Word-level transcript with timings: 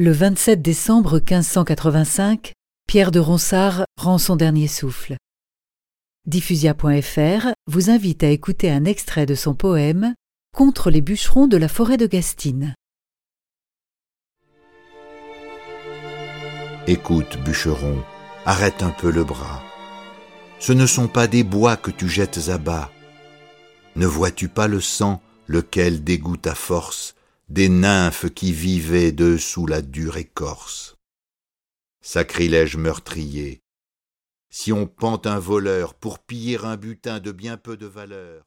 Le 0.00 0.12
27 0.12 0.62
décembre 0.62 1.14
1585, 1.14 2.52
Pierre 2.86 3.10
de 3.10 3.18
Ronsard 3.18 3.84
rend 4.00 4.18
son 4.18 4.36
dernier 4.36 4.68
souffle. 4.68 5.16
Diffusia.fr 6.24 7.48
vous 7.66 7.90
invite 7.90 8.22
à 8.22 8.28
écouter 8.28 8.70
un 8.70 8.84
extrait 8.84 9.26
de 9.26 9.34
son 9.34 9.56
poème 9.56 10.14
Contre 10.56 10.92
les 10.92 11.00
bûcherons 11.00 11.48
de 11.48 11.56
la 11.56 11.66
forêt 11.66 11.96
de 11.96 12.06
Gastine. 12.06 12.76
Écoute, 16.86 17.36
bûcheron, 17.44 18.00
arrête 18.46 18.84
un 18.84 18.90
peu 18.90 19.10
le 19.10 19.24
bras. 19.24 19.64
Ce 20.60 20.72
ne 20.72 20.86
sont 20.86 21.08
pas 21.08 21.26
des 21.26 21.42
bois 21.42 21.76
que 21.76 21.90
tu 21.90 22.08
jettes 22.08 22.50
à 22.50 22.58
bas. 22.58 22.92
Ne 23.96 24.06
vois-tu 24.06 24.46
pas 24.46 24.68
le 24.68 24.80
sang, 24.80 25.20
lequel 25.48 26.04
dégoûte 26.04 26.46
à 26.46 26.54
force 26.54 27.16
des 27.48 27.70
nymphes 27.70 28.28
qui 28.28 28.52
vivaient 28.52 29.12
dessous 29.12 29.66
la 29.66 29.80
dure 29.80 30.18
écorce. 30.18 30.98
Sacrilège 32.02 32.76
meurtrier, 32.76 33.62
si 34.50 34.70
on 34.70 34.86
pend 34.86 35.20
un 35.24 35.38
voleur 35.38 35.94
pour 35.94 36.18
piller 36.18 36.58
un 36.62 36.76
butin 36.76 37.20
de 37.20 37.32
bien 37.32 37.56
peu 37.56 37.78
de 37.78 37.86
valeur, 37.86 38.44